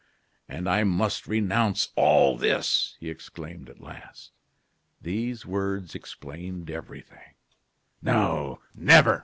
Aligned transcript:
"And 0.49 0.67
I 0.67 0.83
must 0.83 1.27
renounce 1.27 1.89
all 1.95 2.35
this!" 2.35 2.97
he 2.99 3.07
exclaimed, 3.07 3.69
at 3.69 3.79
last. 3.79 4.31
These 4.99 5.45
words 5.45 5.93
explained 5.93 6.71
everything. 6.71 7.35
"No, 8.01 8.61
never!" 8.73 9.19